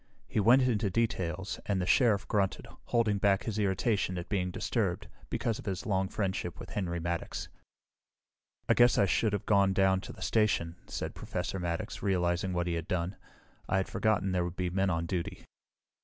[0.27, 5.07] He went into details, and the Sheriff grunted, holding back his irritation at being disturbed,
[5.29, 7.49] because of his long friendship with Henry Maddox.
[8.67, 12.65] "I guess I should have gone down to the station," said Professor Maddox, realizing what
[12.65, 13.15] he had done.
[13.69, 15.45] "I had forgotten there would be men on duty."